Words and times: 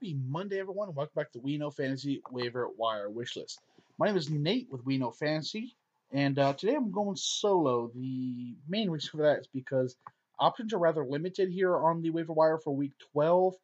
Happy 0.00 0.16
Monday, 0.28 0.60
everyone, 0.60 0.86
and 0.86 0.96
welcome 0.96 1.12
back 1.16 1.32
to 1.32 1.40
We 1.40 1.58
Know 1.58 1.72
Fantasy 1.72 2.22
Waiver 2.30 2.68
Wire 2.76 3.08
Wishlist. 3.10 3.56
My 3.98 4.06
name 4.06 4.16
is 4.16 4.30
Nate 4.30 4.68
with 4.70 4.86
We 4.86 4.96
Know 4.96 5.10
Fantasy, 5.10 5.74
and 6.12 6.38
uh, 6.38 6.52
today 6.52 6.76
I'm 6.76 6.92
going 6.92 7.16
solo. 7.16 7.90
The 7.92 8.54
main 8.68 8.90
reason 8.90 9.10
for 9.10 9.16
that 9.24 9.40
is 9.40 9.48
because 9.52 9.96
options 10.38 10.72
are 10.72 10.78
rather 10.78 11.04
limited 11.04 11.50
here 11.50 11.76
on 11.76 12.00
the 12.00 12.10
waiver 12.10 12.32
wire 12.32 12.58
for 12.58 12.76
Week 12.76 12.92
12. 13.12 13.54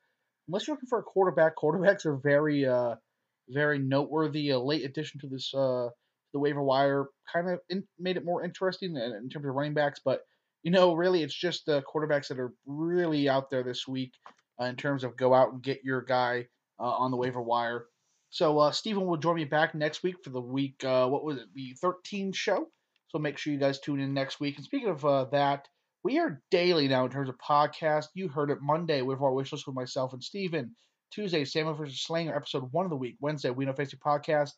Unless 0.49 0.67
you're 0.67 0.75
looking 0.75 0.89
for 0.89 0.99
a 0.99 1.05
quarterback, 1.05 1.55
quarterbacks 1.55 2.05
are 2.05 2.17
very, 2.17 2.67
uh, 2.67 2.97
very 3.49 3.79
noteworthy. 3.79 4.51
A 4.51 4.59
late 4.59 4.85
addition 4.85 5.21
to 5.21 5.29
this 5.29 5.55
uh, 5.55 5.91
the 6.33 6.41
waiver 6.41 6.65
wire 6.65 7.05
kind 7.33 7.49
of 7.49 7.61
in, 7.69 7.85
made 8.01 8.17
it 8.17 8.25
more 8.25 8.43
interesting 8.43 8.97
in, 8.97 9.13
in 9.13 9.29
terms 9.29 9.47
of 9.47 9.55
running 9.55 9.75
backs, 9.75 10.01
but 10.05 10.23
you 10.65 10.73
know, 10.73 10.95
really, 10.95 11.23
it's 11.23 11.33
just 11.33 11.67
the 11.67 11.83
quarterbacks 11.83 12.27
that 12.27 12.41
are 12.41 12.53
really 12.67 13.29
out 13.29 13.51
there 13.51 13.63
this 13.63 13.87
week 13.87 14.15
uh, 14.61 14.65
in 14.65 14.77
terms 14.77 15.05
of 15.05 15.17
go 15.17 15.35
out 15.35 15.53
and 15.53 15.63
get 15.63 15.85
your 15.85 16.03
guy 16.03 16.47
uh, 16.79 16.83
on 16.83 17.11
the 17.11 17.17
waiver 17.17 17.43
wire. 17.43 17.87
So 18.31 18.59
uh, 18.59 18.73
Stephen 18.73 19.07
will 19.07 19.17
join 19.17 19.37
me 19.37 19.45
back 19.45 19.75
next 19.75 20.03
week 20.03 20.17
for 20.23 20.31
the 20.31 20.41
week. 20.41 20.83
Uh, 20.85 21.07
what 21.09 21.25
was 21.25 21.37
it? 21.39 21.47
The 21.55 21.75
13 21.81 22.33
show. 22.33 22.67
So 23.09 23.19
make 23.19 23.39
sure 23.39 23.53
you 23.53 23.59
guys 23.61 23.79
tune 23.79 24.01
in 24.01 24.13
next 24.13 24.41
week. 24.41 24.57
And 24.57 24.65
speaking 24.65 24.89
of 24.89 25.31
that, 25.31 25.69
we 26.03 26.19
are 26.19 26.43
daily 26.51 26.89
now 26.89 27.05
in 27.05 27.11
terms 27.11 27.29
of 27.29 27.39
podcast. 27.39 28.09
You 28.15 28.29
heard 28.29 28.51
it 28.51 28.59
Monday 28.61 29.03
with 29.03 29.21
our 29.21 29.33
wish 29.33 29.53
list 29.53 29.67
with 29.67 29.77
myself 29.77 30.13
and 30.13 30.23
Stephen. 30.23 30.75
Tuesday, 31.11 31.45
Samuel 31.45 31.75
versus 31.75 32.01
Slanger, 32.01 32.35
episode 32.35 32.73
one 32.73 32.85
of 32.85 32.91
the 32.91 32.97
week. 32.97 33.17
Wednesday, 33.21 33.51
We 33.51 33.65
Know 33.65 33.73
Fantasy 33.73 33.97
podcast 33.97 34.51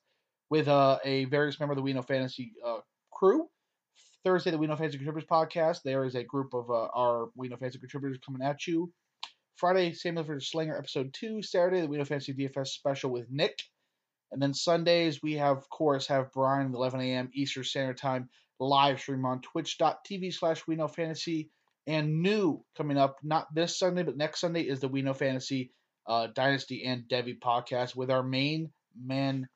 with 0.48 0.68
uh, 0.68 0.98
a 1.04 1.26
various 1.26 1.60
member 1.60 1.72
of 1.72 1.76
the 1.76 1.82
We 1.82 1.92
Know 1.92 2.02
Fantasy 2.02 2.52
uh, 2.66 2.78
crew. 3.12 3.46
Thursday, 4.24 4.50
the 4.50 4.58
We 4.58 4.66
Know 4.66 4.74
Fantasy 4.74 4.96
Contributors 4.96 5.28
podcast. 5.28 5.82
There 5.84 6.04
is 6.04 6.14
a 6.14 6.24
group 6.24 6.54
of 6.54 6.70
uh, 6.70 6.88
our 6.94 7.28
We 7.36 7.48
Know 7.48 7.56
Fantasy 7.56 7.78
Contributors 7.78 8.18
coming 8.24 8.42
at 8.42 8.66
you. 8.66 8.90
Friday, 9.56 9.94
Samuel 9.94 10.24
versus 10.24 10.50
Slinger 10.50 10.76
episode 10.76 11.14
two. 11.14 11.42
Saturday, 11.42 11.80
the 11.80 11.88
We 11.88 11.96
Know 11.96 12.04
Fantasy 12.04 12.34
DFS 12.34 12.68
special 12.68 13.10
with 13.10 13.26
Nick. 13.30 13.58
And 14.30 14.42
then 14.42 14.52
Sundays, 14.52 15.22
we 15.22 15.34
have, 15.34 15.56
of 15.56 15.68
course, 15.70 16.06
have 16.08 16.32
Brian 16.32 16.68
at 16.68 16.74
11 16.74 17.00
a.m. 17.00 17.30
Eastern 17.32 17.64
Standard 17.64 17.96
Time 17.96 18.28
live 18.60 19.00
stream 19.00 19.24
on 19.24 19.40
twitch.tv 19.40 20.34
slash 20.34 20.66
We 20.66 20.76
Know 20.76 20.88
Fantasy. 20.88 21.50
And 21.86 22.20
new 22.20 22.64
coming 22.76 22.98
up, 22.98 23.16
not 23.22 23.46
this 23.54 23.78
Sunday, 23.78 24.02
but 24.02 24.16
next 24.16 24.40
Sunday, 24.40 24.62
is 24.62 24.80
the 24.80 24.88
We 24.88 25.02
Know 25.02 25.14
Fantasy 25.14 25.72
uh, 26.06 26.28
Dynasty 26.34 26.84
and 26.84 27.04
Devy 27.10 27.38
podcast 27.38 27.96
with 27.96 28.10
our 28.10 28.22
main 28.22 28.70
man, 29.00 29.48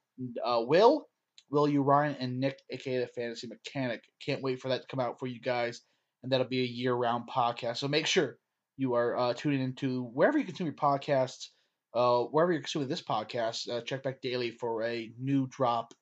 uh, 0.45 0.63
Will, 0.63 1.07
Will 1.51 1.69
you 1.69 1.83
Ryan, 1.83 2.17
and 2.21 2.41
Nick, 2.41 2.59
aka 2.71 3.01
the 3.01 3.07
Fantasy 3.09 3.49
Mechanic. 3.49 4.03
Can't 4.25 4.43
wait 4.43 4.63
for 4.63 4.69
that 4.69 4.83
to 4.83 4.87
come 4.89 5.01
out 5.01 5.19
for 5.19 5.27
you 5.27 5.41
guys. 5.41 5.83
And 6.23 6.33
that'll 6.33 6.47
be 6.47 6.63
a 6.63 6.67
year 6.67 6.95
round 6.95 7.29
podcast. 7.29 7.79
So 7.79 7.89
make 7.89 8.07
sure 8.07 8.39
you 8.81 8.95
are 8.95 9.15
uh, 9.15 9.35
tuning 9.35 9.61
into 9.61 10.05
wherever 10.05 10.39
you 10.39 10.45
consume 10.45 10.67
your 10.67 10.75
podcasts, 10.75 11.49
uh, 11.95 12.21
wherever 12.23 12.51
you're 12.51 12.63
consuming 12.63 12.89
this 12.89 13.03
podcast. 13.03 13.69
Uh, 13.69 13.83
check 13.83 14.03
back 14.03 14.23
daily 14.23 14.53
for 14.53 14.83
a 14.85 15.13
new 15.21 15.47
drop 15.49 15.93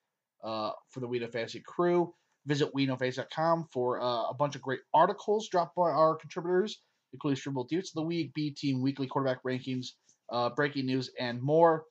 uh, 0.44 0.70
for 0.90 1.00
the 1.00 1.08
We 1.08 1.18
Know 1.18 1.26
Fantasy 1.26 1.60
crew. 1.66 2.14
Visit 2.46 2.72
WeKnowFantasy.com 2.76 3.66
for 3.72 4.00
uh, 4.00 4.28
a 4.28 4.34
bunch 4.38 4.54
of 4.54 4.62
great 4.62 4.78
articles 4.94 5.48
dropped 5.48 5.74
by 5.74 5.90
our 5.90 6.14
contributors, 6.14 6.80
including 7.12 7.36
Streamable 7.36 7.66
Dudes 7.66 7.90
of 7.90 7.94
the 7.94 8.02
Week, 8.02 8.32
B 8.32 8.52
Team 8.52 8.80
Weekly 8.80 9.08
Quarterback 9.08 9.42
Rankings, 9.42 9.88
uh, 10.30 10.50
breaking 10.50 10.86
news, 10.86 11.10
and 11.18 11.42
more. 11.42 11.82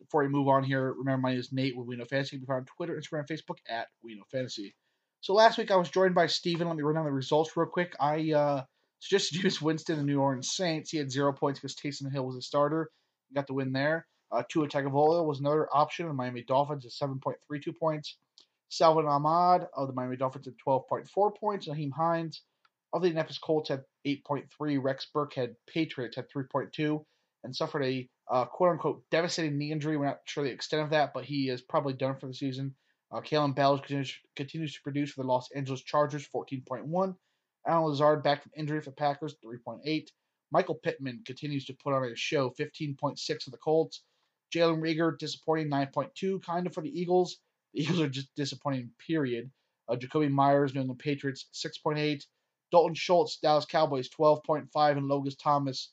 Before 0.00 0.22
we 0.22 0.28
move 0.28 0.48
on 0.48 0.64
here, 0.64 0.92
remember 0.92 1.22
my 1.22 1.30
name 1.30 1.40
is 1.40 1.50
Nate 1.50 1.74
with 1.74 1.86
We 1.86 1.96
Know 1.96 2.04
Fantasy. 2.04 2.36
You 2.36 2.40
can 2.40 2.46
find 2.46 2.58
on 2.58 2.66
Twitter, 2.76 3.00
Instagram, 3.00 3.26
Facebook 3.26 3.56
at 3.70 3.86
We 4.04 4.14
Know 4.14 4.24
Fantasy. 4.30 4.74
So 5.22 5.32
last 5.32 5.56
week 5.56 5.70
I 5.70 5.76
was 5.76 5.88
joined 5.88 6.14
by 6.14 6.26
Steven. 6.26 6.68
Let 6.68 6.76
me 6.76 6.82
run 6.82 6.96
down 6.96 7.06
the 7.06 7.10
results 7.10 7.56
real 7.56 7.66
quick. 7.66 7.96
I 7.98 8.32
uh, 8.32 8.64
suggested 9.00 9.40
Jameis 9.40 9.60
Winston, 9.62 9.96
the 9.98 10.02
New 10.02 10.20
Orleans 10.20 10.52
Saints. 10.54 10.90
He 10.90 10.98
had 10.98 11.10
zero 11.10 11.32
points 11.32 11.60
because 11.60 11.76
Taysom 11.76 12.12
Hill 12.12 12.26
was 12.26 12.36
a 12.36 12.42
starter. 12.42 12.90
He 13.28 13.34
got 13.34 13.46
the 13.46 13.54
win 13.54 13.72
there. 13.72 14.06
Uh, 14.32 14.42
Tua 14.48 14.68
Tagovailoa 14.68 15.24
was 15.24 15.40
another 15.40 15.68
option. 15.72 16.08
The 16.08 16.14
Miami 16.14 16.42
Dolphins 16.42 16.84
at 16.84 16.92
7.32 16.92 17.76
points. 17.78 18.16
Salvon 18.68 19.06
Ahmed 19.06 19.68
of 19.76 19.86
the 19.86 19.94
Miami 19.94 20.16
Dolphins 20.16 20.48
at 20.48 20.54
12.4 20.66 21.36
points. 21.36 21.68
Nyheim 21.68 21.92
Hines 21.92 22.42
of 22.92 23.02
the 23.02 23.08
Indianapolis 23.08 23.38
Colts 23.38 23.68
had 23.68 23.84
8.3. 24.06 24.82
Rex 24.82 25.06
Burkhead 25.14 25.54
Patriots 25.68 26.16
had 26.16 26.26
3.2 26.30 27.04
and 27.44 27.54
suffered 27.54 27.84
a 27.84 28.08
uh, 28.28 28.44
quote 28.44 28.70
unquote 28.70 29.04
devastating 29.10 29.56
knee 29.58 29.70
injury. 29.70 29.96
We're 29.96 30.06
not 30.06 30.20
sure 30.24 30.42
the 30.42 30.50
extent 30.50 30.82
of 30.82 30.90
that, 30.90 31.12
but 31.14 31.24
he 31.24 31.48
is 31.48 31.62
probably 31.62 31.92
done 31.92 32.16
for 32.18 32.26
the 32.26 32.34
season. 32.34 32.74
Uh, 33.12 33.20
Kalen 33.20 33.54
Ballage 33.54 33.82
continues, 33.82 34.18
continues 34.34 34.74
to 34.74 34.82
produce 34.82 35.12
for 35.12 35.22
the 35.22 35.28
Los 35.28 35.50
Angeles 35.52 35.82
Chargers, 35.82 36.26
14.1. 36.34 37.14
Allen 37.66 37.90
Lazard 37.90 38.22
back 38.22 38.42
from 38.42 38.52
injury 38.56 38.80
for 38.80 38.92
Packers, 38.92 39.34
3.8. 39.44 40.08
Michael 40.52 40.76
Pittman 40.76 41.22
continues 41.26 41.64
to 41.66 41.76
put 41.82 41.92
on 41.92 42.04
a 42.04 42.14
show, 42.16 42.50
15.6 42.50 43.42
for 43.42 43.50
the 43.50 43.56
Colts. 43.58 44.02
Jalen 44.54 44.80
Reagor 44.80 45.18
disappointing, 45.18 45.70
9.2, 45.70 46.42
kind 46.42 46.66
of 46.66 46.74
for 46.74 46.82
the 46.82 47.00
Eagles. 47.00 47.38
The 47.74 47.82
Eagles 47.82 48.00
are 48.00 48.08
just 48.08 48.28
disappointing, 48.36 48.90
period. 49.04 49.50
Uh, 49.88 49.96
Jakobi 49.96 50.30
Meyers, 50.30 50.74
New 50.74 50.80
England 50.80 51.00
Patriots, 51.00 51.46
6.8. 51.52 52.22
Dalton 52.72 52.94
Schultz, 52.94 53.38
Dallas 53.38 53.64
Cowboys, 53.64 54.08
12.5. 54.08 54.68
And 54.96 55.08
Logan 55.08 55.32
Thomas, 55.42 55.92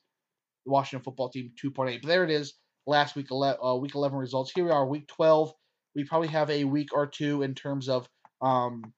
the 0.66 0.72
Washington 0.72 1.04
football 1.04 1.30
team, 1.30 1.52
2.8. 1.64 2.02
But 2.02 2.08
there 2.08 2.24
it 2.24 2.32
is, 2.32 2.54
last 2.86 3.16
week, 3.16 3.28
uh, 3.32 3.76
week 3.80 3.96
11 3.96 4.18
results. 4.18 4.52
Here 4.54 4.66
we 4.66 4.72
are, 4.72 4.86
week 4.86 5.08
12. 5.08 5.54
We 5.96 6.04
probably 6.04 6.30
have 6.30 6.50
a 6.50 6.64
week 6.64 6.94
or 6.94 7.08
two 7.08 7.42
in 7.42 7.54
terms 7.56 7.90
of 7.90 8.08
um, 8.42 8.94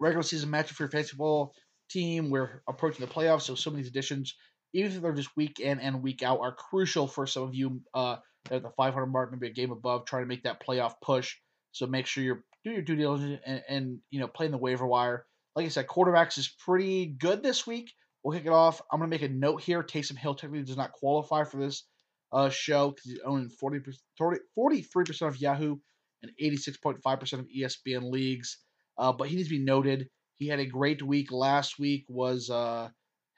regular 0.00 0.22
season 0.22 0.50
matchup 0.50 0.70
for 0.70 0.88
fantasy 0.88 1.10
football 1.10 1.52
team. 1.90 2.30
We're 2.30 2.62
approaching 2.68 3.04
the 3.04 3.12
playoffs, 3.12 3.42
so 3.42 3.54
some 3.54 3.72
of 3.72 3.76
these 3.78 3.88
additions, 3.88 4.34
even 4.72 4.92
if 4.92 5.02
they're 5.02 5.12
just 5.12 5.36
week 5.36 5.60
in 5.60 5.80
and 5.80 6.02
week 6.02 6.22
out, 6.22 6.40
are 6.40 6.54
crucial 6.54 7.06
for 7.06 7.26
some 7.26 7.44
of 7.44 7.54
you 7.54 7.80
uh, 7.94 8.16
at 8.50 8.62
the 8.62 8.70
500 8.70 9.06
mark, 9.06 9.32
maybe 9.32 9.48
a 9.48 9.54
game 9.54 9.72
above, 9.72 10.06
trying 10.06 10.22
to 10.22 10.28
make 10.28 10.44
that 10.44 10.64
playoff 10.64 10.94
push. 11.02 11.36
So 11.72 11.86
make 11.86 12.06
sure 12.06 12.24
you're 12.24 12.44
doing 12.64 12.76
your 12.76 12.84
due 12.84 12.96
diligence 12.96 13.40
and, 13.46 13.62
and 13.68 13.98
you 14.10 14.20
know 14.20 14.28
playing 14.28 14.52
the 14.52 14.58
waiver 14.58 14.86
wire. 14.86 15.26
Like 15.54 15.66
I 15.66 15.68
said, 15.68 15.86
quarterbacks 15.86 16.38
is 16.38 16.54
pretty 16.64 17.06
good 17.06 17.42
this 17.42 17.66
week. 17.66 17.92
We'll 18.22 18.36
kick 18.36 18.46
it 18.46 18.52
off. 18.52 18.82
I'm 18.90 19.00
to 19.00 19.06
make 19.06 19.22
a 19.22 19.28
note 19.28 19.62
here. 19.62 19.82
Taysom 19.82 20.18
Hill 20.18 20.34
technically 20.34 20.64
does 20.64 20.76
not 20.76 20.92
qualify 20.92 21.44
for 21.44 21.58
this 21.58 21.84
uh, 22.32 22.48
show 22.48 22.90
because 22.90 23.04
he's 23.04 23.20
owning 23.24 23.48
40, 23.48 23.80
40, 24.18 24.40
43% 24.58 25.28
of 25.28 25.40
Yahoo 25.40 25.76
and 26.22 26.32
86.5% 26.42 27.32
of 27.34 27.46
ESPN 27.46 28.10
leagues. 28.10 28.58
Uh, 28.98 29.12
but 29.12 29.28
he 29.28 29.36
needs 29.36 29.48
to 29.48 29.54
be 29.54 29.64
noted. 29.64 30.08
He 30.38 30.48
had 30.48 30.60
a 30.60 30.66
great 30.66 31.02
week 31.02 31.32
last 31.32 31.78
week. 31.78 32.04
Was 32.08 32.50
uh, 32.50 32.88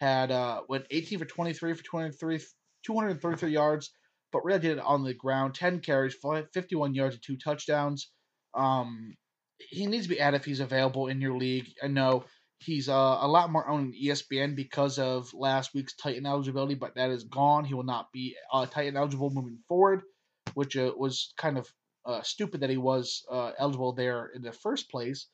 had 0.00 0.31
uh, 0.31 0.62
went 0.69 0.86
18 0.91 1.19
for 1.19 1.25
23 1.25 1.75
for 1.75 1.82
23 1.82 2.41
233 2.84 3.50
yards, 3.50 3.91
but 4.32 4.44
really 4.44 4.60
did 4.60 4.78
it 4.78 4.84
on 4.84 5.04
the 5.04 5.14
ground. 5.14 5.54
10 5.54 5.81
carries, 5.81 6.14
51 6.14 6.94
yards, 6.94 7.14
and 7.16 7.22
two 7.22 7.37
touchdowns. 7.37 8.10
Um, 8.54 9.16
he 9.58 9.87
needs 9.87 10.04
to 10.04 10.10
be 10.10 10.20
added 10.20 10.41
if 10.41 10.44
he's 10.44 10.60
available 10.60 11.08
in 11.08 11.20
your 11.20 11.37
league. 11.37 11.66
I 11.82 11.88
know 11.88 12.25
he's 12.58 12.88
uh, 12.88 13.19
a 13.20 13.28
lot 13.28 13.50
more 13.50 13.66
on 13.69 13.92
ESPN 13.92 14.56
because 14.56 14.98
of 14.98 15.32
last 15.34 15.75
week's 15.75 15.94
tight 15.97 16.16
end 16.16 16.26
eligibility, 16.26 16.75
but 16.75 16.94
that 16.94 17.10
is 17.10 17.25
gone. 17.25 17.64
He 17.64 17.75
will 17.75 17.84
not 17.84 18.12
be 18.12 18.37
uh, 18.53 18.66
tight 18.66 18.87
end 18.87 18.97
eligible 18.97 19.31
moving 19.31 19.58
forward, 19.69 20.03
which 20.54 20.76
uh, 20.76 20.92
was 20.97 21.32
kind 21.37 21.58
of 21.58 21.69
uh, 22.06 22.22
stupid 22.22 22.60
that 22.60 22.70
he 22.70 22.76
was 22.76 23.25
uh, 23.31 23.53
eligible 23.58 23.92
there 23.92 24.31
in 24.34 24.42
the 24.42 24.53
first 24.53 24.91
place. 24.91 25.28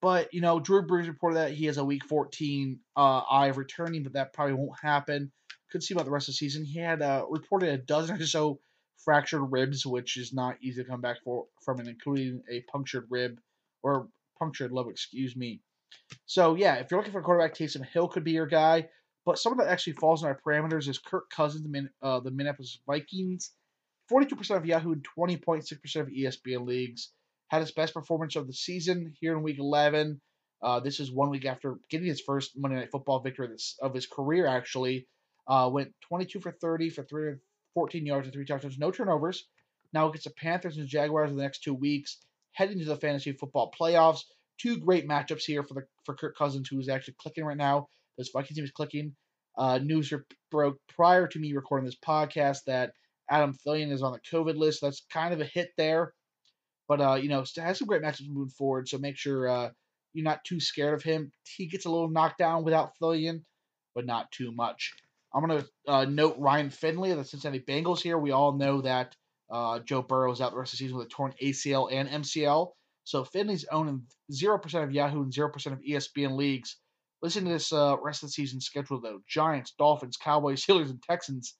But 0.00 0.32
you 0.32 0.40
know, 0.40 0.60
Drew 0.60 0.86
Brees 0.86 1.08
reported 1.08 1.36
that 1.36 1.52
he 1.52 1.66
has 1.66 1.78
a 1.78 1.84
Week 1.84 2.04
14 2.04 2.78
uh, 2.96 3.00
eye 3.00 3.48
of 3.48 3.58
returning, 3.58 4.02
but 4.02 4.12
that 4.12 4.32
probably 4.32 4.54
won't 4.54 4.78
happen. 4.80 5.32
Could 5.70 5.82
see 5.82 5.94
about 5.94 6.06
the 6.06 6.10
rest 6.10 6.28
of 6.28 6.32
the 6.32 6.36
season. 6.36 6.64
He 6.64 6.78
had 6.78 7.02
uh, 7.02 7.26
reported 7.28 7.70
a 7.70 7.78
dozen 7.78 8.20
or 8.20 8.26
so 8.26 8.60
fractured 9.04 9.42
ribs, 9.50 9.84
which 9.84 10.16
is 10.16 10.32
not 10.32 10.56
easy 10.62 10.82
to 10.82 10.88
come 10.88 11.00
back 11.00 11.18
for, 11.24 11.46
from, 11.64 11.80
including 11.80 12.42
a 12.50 12.62
punctured 12.70 13.06
rib 13.10 13.38
or 13.82 14.08
punctured 14.38 14.72
love, 14.72 14.88
excuse 14.88 15.36
me. 15.36 15.60
So 16.26 16.54
yeah, 16.54 16.76
if 16.76 16.90
you're 16.90 17.00
looking 17.00 17.12
for 17.12 17.20
a 17.20 17.22
quarterback, 17.22 17.54
Taysom 17.54 17.84
Hill 17.84 18.08
could 18.08 18.24
be 18.24 18.32
your 18.32 18.46
guy. 18.46 18.88
But 19.26 19.38
someone 19.38 19.58
that 19.58 19.70
actually 19.70 19.94
falls 19.94 20.22
in 20.22 20.28
our 20.28 20.40
parameters 20.40 20.88
is 20.88 20.98
Kirk 20.98 21.28
Cousins, 21.30 21.62
the, 21.62 21.68
Min, 21.68 21.90
uh, 22.00 22.20
the 22.20 22.30
Minneapolis 22.30 22.78
Vikings. 22.86 23.50
42% 24.10 24.56
of 24.56 24.64
Yahoo 24.64 24.92
and 24.92 25.06
20.6% 25.18 25.96
of 25.96 26.08
ESPN 26.08 26.66
leagues. 26.66 27.10
Had 27.48 27.60
his 27.60 27.72
best 27.72 27.94
performance 27.94 28.36
of 28.36 28.46
the 28.46 28.52
season 28.52 29.14
here 29.20 29.36
in 29.36 29.42
Week 29.42 29.58
11. 29.58 30.20
Uh, 30.60 30.80
this 30.80 31.00
is 31.00 31.12
one 31.12 31.30
week 31.30 31.46
after 31.46 31.78
getting 31.88 32.06
his 32.06 32.20
first 32.20 32.52
Monday 32.56 32.76
Night 32.76 32.90
Football 32.90 33.20
victory 33.20 33.48
of 33.80 33.94
his, 33.94 34.06
career, 34.06 34.46
actually. 34.46 35.06
Uh, 35.46 35.70
went 35.72 35.94
22 36.08 36.40
for 36.40 36.52
30 36.52 36.90
for 36.90 37.04
314 37.04 38.04
yards 38.06 38.26
and 38.26 38.34
three 38.34 38.44
touchdowns, 38.44 38.78
no 38.78 38.90
turnovers. 38.90 39.46
Now 39.92 40.08
gets 40.08 40.24
the 40.24 40.30
Panthers 40.30 40.76
and 40.76 40.86
Jaguars 40.88 41.30
in 41.30 41.36
the 41.36 41.42
next 41.42 41.62
two 41.62 41.74
weeks, 41.74 42.18
heading 42.52 42.78
to 42.80 42.84
the 42.84 42.96
fantasy 42.96 43.32
football 43.32 43.72
playoffs. 43.78 44.22
Two 44.58 44.78
great 44.78 45.08
matchups 45.08 45.44
here 45.44 45.62
for 45.62 45.74
the 45.74 45.82
for 46.04 46.14
Kirk 46.14 46.36
Cousins, 46.36 46.68
who 46.68 46.78
is 46.80 46.88
actually 46.88 47.14
clicking 47.18 47.44
right 47.44 47.56
now. 47.56 47.88
This 48.18 48.30
Vikings 48.30 48.56
team 48.56 48.64
is 48.64 48.72
clicking. 48.72 49.14
Uh, 49.56 49.78
news 49.78 50.12
broke 50.50 50.76
prior 50.88 51.26
to 51.28 51.38
me 51.38 51.52
recording 51.52 51.86
this 51.86 51.96
podcast 51.96 52.64
that 52.66 52.92
Adam 53.30 53.54
Thielen 53.54 53.92
is 53.92 54.02
on 54.02 54.12
the 54.12 54.20
COVID 54.20 54.56
list. 54.56 54.80
That's 54.82 55.06
kind 55.10 55.32
of 55.32 55.40
a 55.40 55.44
hit 55.44 55.70
there. 55.76 56.12
But, 56.88 57.00
uh, 57.00 57.14
you 57.14 57.28
know, 57.28 57.44
has 57.56 57.78
some 57.78 57.86
great 57.86 58.02
matchups 58.02 58.30
moving 58.30 58.50
forward. 58.50 58.88
So 58.88 58.98
make 58.98 59.16
sure 59.16 59.48
uh, 59.48 59.70
you're 60.14 60.24
not 60.24 60.44
too 60.44 60.58
scared 60.58 60.94
of 60.94 61.02
him. 61.02 61.30
He 61.44 61.66
gets 61.66 61.84
a 61.84 61.90
little 61.90 62.08
knocked 62.08 62.38
down 62.38 62.64
without 62.64 62.92
Thielen, 63.00 63.42
but 63.94 64.06
not 64.06 64.32
too 64.32 64.52
much. 64.52 64.94
I'm 65.34 65.46
to 65.48 65.66
uh, 65.86 66.04
note 66.06 66.36
Ryan 66.38 66.70
Finley 66.70 67.10
of 67.10 67.18
the 67.18 67.24
Cincinnati 67.24 67.60
Bengals 67.60 68.00
here. 68.00 68.18
We 68.18 68.30
all 68.30 68.52
know 68.56 68.80
that 68.80 69.14
uh, 69.50 69.80
Joe 69.80 70.02
Burrow 70.02 70.32
is 70.32 70.40
out 70.40 70.52
the 70.52 70.58
rest 70.58 70.72
of 70.72 70.78
the 70.78 70.84
season 70.84 70.96
with 70.96 71.06
a 71.06 71.10
torn 71.10 71.34
ACL 71.42 71.92
and 71.92 72.08
MCL. 72.08 72.70
So 73.04 73.24
Finley's 73.24 73.66
owning 73.70 74.02
0% 74.32 74.82
of 74.82 74.92
Yahoo 74.92 75.22
and 75.22 75.32
0% 75.32 75.72
of 75.72 75.80
ESPN 75.80 76.36
leagues. 76.36 76.76
Listen 77.22 77.44
to 77.44 77.50
this 77.50 77.72
uh, 77.72 77.96
rest 78.02 78.22
of 78.22 78.28
the 78.28 78.32
season 78.32 78.60
schedule, 78.60 79.00
though 79.00 79.20
Giants, 79.26 79.74
Dolphins, 79.78 80.16
Cowboys, 80.16 80.62
Steelers, 80.66 80.90
and 80.90 81.02
Texans. 81.02 81.54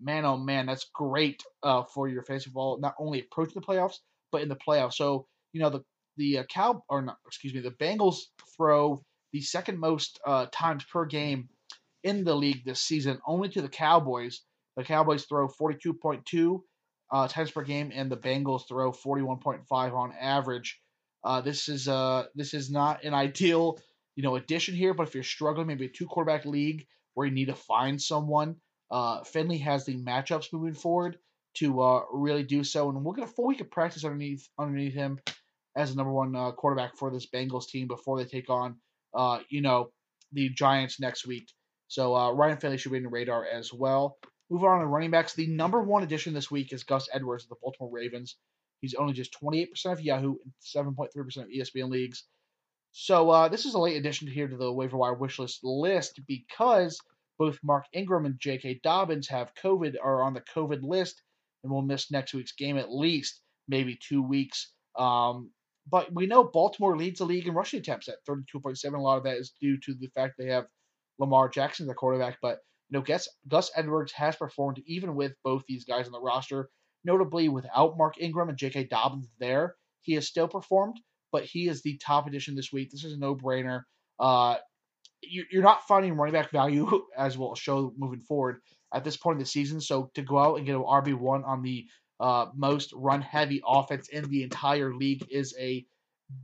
Man, 0.00 0.24
oh 0.24 0.36
man, 0.36 0.66
that's 0.66 0.90
great 0.94 1.42
uh, 1.62 1.84
for 1.84 2.08
your 2.08 2.24
fantasy 2.24 2.46
football, 2.46 2.78
not 2.80 2.94
only 2.98 3.20
approaching 3.20 3.54
the 3.54 3.60
playoffs, 3.60 3.98
but 4.34 4.42
in 4.42 4.48
the 4.48 4.56
playoffs. 4.56 4.94
So, 4.94 5.26
you 5.52 5.60
know, 5.60 5.70
the 5.70 5.80
the 6.16 6.38
uh, 6.38 6.42
cow 6.44 6.82
or 6.88 7.02
not, 7.02 7.18
excuse 7.24 7.54
me, 7.54 7.60
the 7.60 7.70
Bengals 7.70 8.16
throw 8.56 9.00
the 9.32 9.40
second 9.40 9.78
most 9.78 10.20
uh, 10.26 10.46
times 10.50 10.84
per 10.84 11.06
game 11.06 11.48
in 12.02 12.24
the 12.24 12.34
league 12.34 12.64
this 12.64 12.80
season, 12.80 13.20
only 13.26 13.48
to 13.50 13.62
the 13.62 13.68
Cowboys. 13.68 14.40
The 14.76 14.82
Cowboys 14.82 15.24
throw 15.26 15.46
42.2 15.46 16.60
uh, 17.12 17.28
times 17.28 17.52
per 17.52 17.62
game, 17.62 17.92
and 17.94 18.10
the 18.10 18.16
Bengals 18.16 18.66
throw 18.66 18.90
41.5 18.90 19.62
on 19.70 20.12
average. 20.20 20.80
Uh, 21.22 21.40
this 21.40 21.68
is 21.68 21.86
uh 21.86 22.24
this 22.34 22.52
is 22.54 22.70
not 22.70 23.04
an 23.04 23.14
ideal 23.14 23.78
you 24.16 24.24
know 24.24 24.34
addition 24.34 24.74
here, 24.74 24.94
but 24.94 25.06
if 25.06 25.14
you're 25.14 25.22
struggling, 25.22 25.68
maybe 25.68 25.86
a 25.86 25.88
two 25.88 26.06
quarterback 26.06 26.44
league 26.44 26.86
where 27.14 27.26
you 27.28 27.32
need 27.32 27.46
to 27.46 27.54
find 27.54 28.02
someone, 28.02 28.56
uh, 28.90 29.22
Finley 29.22 29.58
has 29.58 29.84
the 29.84 29.96
matchups 30.02 30.52
moving 30.52 30.74
forward 30.74 31.18
to 31.54 31.80
uh, 31.80 32.02
really 32.12 32.42
do 32.42 32.64
so, 32.64 32.88
and 32.88 33.04
we'll 33.04 33.14
get 33.14 33.24
a 33.24 33.32
full 33.32 33.46
week 33.46 33.60
of 33.60 33.70
practice 33.70 34.04
underneath 34.04 34.48
underneath 34.58 34.94
him 34.94 35.20
as 35.76 35.90
the 35.90 35.96
number 35.96 36.12
one 36.12 36.34
uh, 36.36 36.52
quarterback 36.52 36.96
for 36.96 37.10
this 37.10 37.26
Bengals 37.26 37.68
team 37.68 37.88
before 37.88 38.18
they 38.18 38.24
take 38.24 38.48
on, 38.48 38.76
uh, 39.14 39.40
you 39.48 39.60
know, 39.60 39.90
the 40.32 40.48
Giants 40.50 41.00
next 41.00 41.26
week. 41.26 41.48
So 41.88 42.16
uh, 42.16 42.32
Ryan 42.32 42.58
Finley 42.58 42.78
should 42.78 42.92
be 42.92 42.98
in 42.98 43.04
the 43.04 43.08
radar 43.08 43.44
as 43.44 43.72
well. 43.72 44.18
Move 44.50 44.64
on 44.64 44.80
to 44.80 44.86
running 44.86 45.10
backs. 45.10 45.34
The 45.34 45.46
number 45.46 45.82
one 45.82 46.02
addition 46.02 46.34
this 46.34 46.50
week 46.50 46.72
is 46.72 46.84
Gus 46.84 47.08
Edwards 47.12 47.44
of 47.44 47.50
the 47.50 47.56
Baltimore 47.62 47.90
Ravens. 47.90 48.36
He's 48.80 48.94
only 48.94 49.14
just 49.14 49.36
28% 49.42 49.92
of 49.92 50.00
Yahoo 50.00 50.36
and 50.44 50.52
7.3% 50.62 51.36
of 51.38 51.48
ESPN 51.48 51.90
leagues. 51.90 52.24
So 52.92 53.30
uh, 53.30 53.48
this 53.48 53.64
is 53.64 53.74
a 53.74 53.78
late 53.78 53.96
addition 53.96 54.28
here 54.28 54.46
to 54.46 54.56
the 54.56 54.72
waiver 54.72 54.96
wire 54.96 55.14
wish 55.14 55.38
list 55.38 55.64
list 55.64 56.20
because 56.28 57.00
both 57.38 57.58
Mark 57.62 57.86
Ingram 57.92 58.26
and 58.26 58.38
J.K. 58.38 58.80
Dobbins 58.84 59.28
have 59.28 59.54
COVID, 59.54 59.96
are 60.02 60.22
on 60.22 60.34
the 60.34 60.42
COVID 60.42 60.82
list, 60.82 61.22
and 61.64 61.72
we'll 61.72 61.82
miss 61.82 62.10
next 62.10 62.34
week's 62.34 62.52
game 62.52 62.76
at 62.76 62.92
least, 62.92 63.40
maybe 63.66 63.98
two 64.00 64.22
weeks. 64.22 64.70
Um, 64.96 65.50
but 65.90 66.14
we 66.14 66.26
know 66.26 66.44
Baltimore 66.44 66.96
leads 66.96 67.18
the 67.18 67.24
league 67.26 67.48
in 67.48 67.54
rushing 67.54 67.80
attempts 67.80 68.08
at 68.08 68.24
32.7. 68.28 68.94
A 68.94 69.00
lot 69.00 69.18
of 69.18 69.24
that 69.24 69.38
is 69.38 69.52
due 69.60 69.78
to 69.84 69.94
the 69.94 70.08
fact 70.08 70.34
they 70.38 70.46
have 70.46 70.66
Lamar 71.18 71.48
Jackson, 71.48 71.86
the 71.86 71.94
quarterback. 71.94 72.38
But 72.40 72.58
you 72.90 72.98
know, 72.98 73.02
Gus, 73.02 73.28
Gus 73.48 73.70
Edwards 73.74 74.12
has 74.12 74.36
performed 74.36 74.80
even 74.86 75.14
with 75.14 75.32
both 75.42 75.64
these 75.66 75.84
guys 75.84 76.06
on 76.06 76.12
the 76.12 76.20
roster. 76.20 76.68
Notably, 77.04 77.48
without 77.48 77.98
Mark 77.98 78.14
Ingram 78.18 78.48
and 78.48 78.56
J.K. 78.56 78.84
Dobbins 78.84 79.28
there, 79.38 79.74
he 80.02 80.14
has 80.14 80.26
still 80.26 80.48
performed. 80.48 80.98
But 81.32 81.44
he 81.44 81.68
is 81.68 81.82
the 81.82 81.98
top 81.98 82.26
addition 82.26 82.54
this 82.54 82.72
week. 82.72 82.90
This 82.90 83.04
is 83.04 83.14
a 83.14 83.18
no-brainer. 83.18 83.82
Uh, 84.20 84.56
you're 85.20 85.62
not 85.62 85.86
finding 85.88 86.14
running 86.14 86.32
back 86.32 86.50
value, 86.50 87.02
as 87.16 87.36
we'll 87.36 87.54
show 87.54 87.92
moving 87.96 88.20
forward 88.20 88.60
at 88.94 89.04
this 89.04 89.16
point 89.16 89.34
in 89.34 89.40
the 89.40 89.46
season. 89.46 89.80
So 89.80 90.10
to 90.14 90.22
go 90.22 90.38
out 90.38 90.56
and 90.56 90.66
get 90.66 90.76
an 90.76 90.82
RB 90.82 91.14
one 91.14 91.44
on 91.44 91.62
the 91.62 91.86
uh, 92.20 92.46
most 92.54 92.92
run 92.94 93.20
heavy 93.20 93.60
offense 93.66 94.08
in 94.08 94.24
the 94.30 94.44
entire 94.44 94.94
league 94.94 95.26
is 95.30 95.54
a 95.58 95.84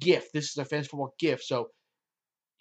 gift. 0.01 0.33
This 0.33 0.51
is 0.51 0.57
a 0.57 0.65
fantasy 0.65 0.89
football 0.89 1.15
gift. 1.19 1.45
So, 1.45 1.71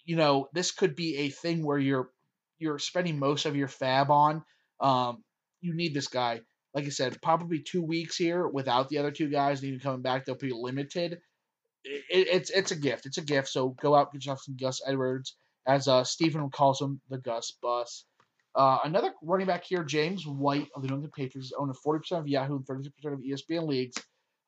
you 0.04 0.16
know, 0.16 0.48
this 0.54 0.70
could 0.70 0.94
be 0.94 1.18
a 1.18 1.28
thing 1.28 1.64
where 1.64 1.78
you're 1.78 2.10
you're 2.58 2.78
spending 2.78 3.18
most 3.18 3.46
of 3.46 3.56
your 3.56 3.68
FAAB 3.68 4.10
on. 4.10 4.44
Um, 4.80 5.24
you 5.60 5.74
need 5.74 5.94
this 5.94 6.08
guy. 6.08 6.40
Like 6.72 6.84
I 6.84 6.90
said, 6.90 7.20
probably 7.20 7.60
two 7.60 7.82
weeks 7.82 8.16
here 8.16 8.46
without 8.46 8.88
the 8.88 8.98
other 8.98 9.10
two 9.10 9.28
guys, 9.28 9.60
and 9.60 9.68
even 9.68 9.80
coming 9.80 10.02
back, 10.02 10.24
they'll 10.24 10.36
be 10.36 10.52
limited. 10.52 11.20
It, 11.84 12.28
it's 12.28 12.50
it's 12.50 12.70
a 12.70 12.76
gift. 12.76 13.06
It's 13.06 13.18
a 13.18 13.22
gift. 13.22 13.48
So 13.48 13.70
go 13.70 13.94
out 13.94 14.12
get 14.12 14.24
yourself 14.24 14.42
some 14.42 14.56
Gus 14.56 14.80
Edwards, 14.86 15.34
as 15.66 15.88
uh, 15.88 16.04
Stephen 16.04 16.48
calls 16.50 16.80
him, 16.80 17.00
the 17.08 17.18
Gus 17.18 17.52
Bus. 17.60 18.04
Uh, 18.54 18.78
another 18.84 19.12
running 19.22 19.46
back 19.46 19.64
here, 19.64 19.84
James 19.84 20.26
White 20.26 20.68
of 20.74 20.82
the 20.82 20.88
New 20.88 20.94
England 20.94 21.12
Patriots, 21.14 21.52
owned 21.56 21.74
40% 21.86 22.12
of 22.18 22.28
Yahoo 22.28 22.56
and 22.56 22.66
32% 22.66 22.88
of 23.12 23.20
ESPN 23.20 23.66
leagues. 23.66 23.96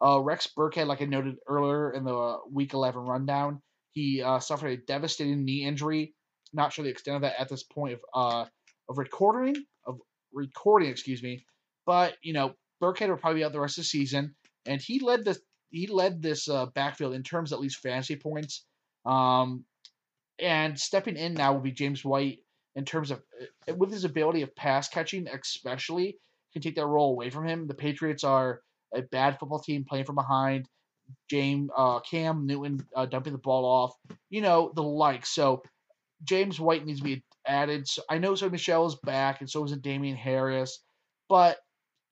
Uh, 0.05 0.21
Rex 0.21 0.49
Burkhead, 0.57 0.87
like 0.87 1.01
I 1.01 1.05
noted 1.05 1.37
earlier 1.47 1.93
in 1.93 2.05
the 2.05 2.39
Week 2.51 2.75
11 2.75 3.01
rundown, 3.01 3.63
he 3.93 4.23
uh, 4.23 4.41
suffered 4.41 4.69
a 4.69 4.77
devastating 4.77 5.45
knee 5.45 5.65
injury. 5.65 6.15
Not 6.53 6.73
sure 6.73 6.85
the 6.85 6.91
extent 6.91 7.17
of 7.17 7.23
that 7.23 7.41
at 7.41 7.49
this 7.49 7.63
point 7.63 7.95
of 7.95 8.01
uh, 8.13 8.45
of 8.89 8.99
recording 8.99 9.55
of 9.87 9.99
recording, 10.33 10.91
excuse 10.91 11.23
me. 11.23 11.47
But 11.87 12.15
you 12.23 12.33
know, 12.33 12.55
Burkhead 12.83 13.09
will 13.09 13.17
probably 13.17 13.41
be 13.41 13.45
out 13.45 13.53
the 13.53 13.61
rest 13.61 13.79
of 13.79 13.85
the 13.85 13.89
season, 13.89 14.35
and 14.67 14.81
he 14.81 14.99
led 14.99 15.25
this 15.25 15.41
he 15.71 15.87
led 15.87 16.21
this 16.21 16.49
uh, 16.49 16.67
backfield 16.75 17.15
in 17.15 17.23
terms 17.23 17.53
of 17.53 17.57
at 17.57 17.63
least 17.63 17.79
fantasy 17.79 18.17
points. 18.17 18.65
Um, 19.07 19.65
and 20.39 20.79
stepping 20.79 21.17
in 21.17 21.35
now 21.35 21.55
will 21.55 21.61
be 21.61 21.73
James 21.73 22.05
White 22.05 22.39
in 22.77 22.85
terms 22.85 23.11
of 23.11 23.23
uh, 23.69 23.75
with 23.75 23.91
his 23.91 24.05
ability 24.05 24.43
of 24.43 24.55
pass 24.57 24.89
catching, 24.89 25.29
especially 25.29 26.17
can 26.53 26.63
take 26.63 26.77
that 26.77 26.87
role 26.87 27.13
away 27.13 27.31
from 27.31 27.47
him. 27.47 27.67
The 27.67 27.75
Patriots 27.75 28.25
are 28.25 28.61
a 28.95 29.03
bad 29.03 29.39
football 29.39 29.59
team 29.59 29.85
playing 29.89 30.05
from 30.05 30.17
behind. 30.17 30.69
James 31.29 31.71
uh, 31.77 32.01
Cam 32.01 32.47
Newton 32.47 32.87
uh, 32.95 33.07
dumping 33.07 33.33
the 33.33 33.39
ball 33.39 33.65
off, 33.65 33.95
you 34.31 34.41
know 34.41 34.73
the 34.75 34.83
like. 34.83 35.27
So 35.27 35.63
James 36.25 36.61
White 36.61 36.87
needs 36.87 37.01
to 37.01 37.05
be 37.05 37.25
added. 37.47 37.89
So 37.89 38.03
I 38.09 38.19
know 38.19 38.33
Sony 38.33 38.53
Michel 38.53 38.87
is 38.87 38.95
back, 38.97 39.41
and 39.41 39.51
so 39.51 39.65
is 39.65 39.73
Damien 39.73 40.17
Harris, 40.17 40.79
but 41.29 41.59